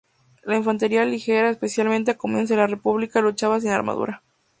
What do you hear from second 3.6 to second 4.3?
sin armadura.